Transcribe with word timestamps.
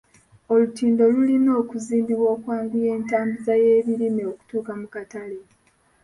Olutindo 0.51 1.03
lulina 1.13 1.51
okuzimbibwa 1.61 2.27
okwanguya 2.35 2.89
entambuza 2.97 3.53
y'ebirime 3.63 4.23
okutuuka 4.31 4.71
mu 4.79 4.87
katale. 4.93 5.39